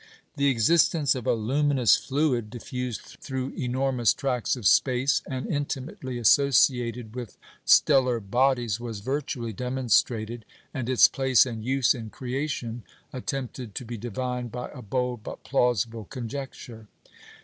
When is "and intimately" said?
5.29-6.17